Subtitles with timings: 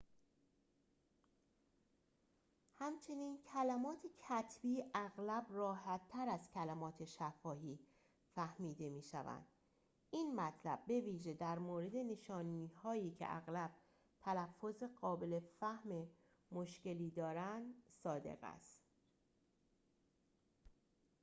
[2.75, 3.97] همچنین کلمات
[4.29, 7.79] کتبی اغلب راحتر از کلمات شفاهی
[8.35, 9.45] فهمیده می‌شوند
[10.09, 13.71] این مطلب بویژه در مورد نشانی‌هایی که اغلب
[14.21, 16.07] تلفظ قابل فهم
[16.51, 18.79] مشکلی دارند صادق است